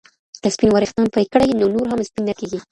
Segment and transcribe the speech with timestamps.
[0.41, 2.59] که سپین وریښتان پرې کړئ، نو نور هم سپین نه کیږي.